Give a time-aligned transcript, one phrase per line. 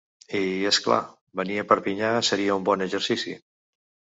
[0.37, 0.97] I, és clar,
[1.41, 3.37] venir a Perpinyà seria un bon exercici!